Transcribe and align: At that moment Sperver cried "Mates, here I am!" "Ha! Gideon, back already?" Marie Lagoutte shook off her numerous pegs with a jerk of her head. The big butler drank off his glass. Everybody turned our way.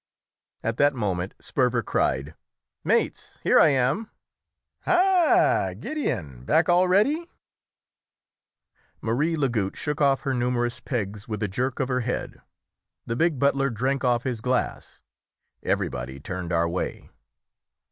At 0.63 0.77
that 0.77 0.95
moment 0.95 1.35
Sperver 1.39 1.83
cried 1.83 2.33
"Mates, 2.83 3.37
here 3.43 3.59
I 3.59 3.67
am!" 3.67 4.09
"Ha! 4.85 5.75
Gideon, 5.79 6.43
back 6.43 6.67
already?" 6.69 7.29
Marie 8.99 9.35
Lagoutte 9.35 9.75
shook 9.75 10.01
off 10.01 10.21
her 10.21 10.33
numerous 10.33 10.79
pegs 10.79 11.27
with 11.27 11.43
a 11.43 11.47
jerk 11.47 11.79
of 11.79 11.87
her 11.87 11.99
head. 11.99 12.41
The 13.05 13.15
big 13.15 13.37
butler 13.37 13.69
drank 13.69 14.03
off 14.03 14.23
his 14.23 14.41
glass. 14.41 15.01
Everybody 15.61 16.19
turned 16.19 16.51
our 16.51 16.67
way. 16.67 17.11